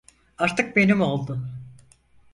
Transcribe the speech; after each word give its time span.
Artık 0.37 0.75
benim 0.75 1.01
oldu. 1.01 1.49